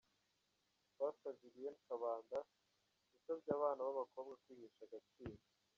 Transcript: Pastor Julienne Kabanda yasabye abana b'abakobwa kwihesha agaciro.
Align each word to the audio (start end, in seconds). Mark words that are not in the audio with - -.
Pastor 0.97 1.33
Julienne 1.41 1.81
Kabanda 1.87 2.39
yasabye 3.11 3.49
abana 3.57 3.79
b'abakobwa 3.87 4.33
kwihesha 4.41 4.81
agaciro. 4.87 5.35